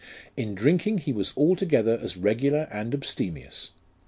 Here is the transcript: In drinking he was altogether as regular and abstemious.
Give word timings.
In 0.35 0.55
drinking 0.55 0.97
he 0.97 1.13
was 1.13 1.31
altogether 1.37 1.99
as 2.01 2.17
regular 2.17 2.67
and 2.71 2.91
abstemious. 2.95 3.69